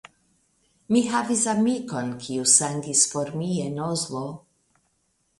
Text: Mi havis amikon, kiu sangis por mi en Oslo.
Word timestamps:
Mi 0.93 1.01
havis 1.09 1.43
amikon, 1.51 2.09
kiu 2.27 2.45
sangis 2.53 3.03
por 3.11 3.29
mi 3.41 3.49
en 3.65 3.77
Oslo. 3.89 4.23